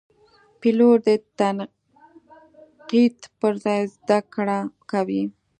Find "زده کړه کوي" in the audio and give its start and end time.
3.95-5.23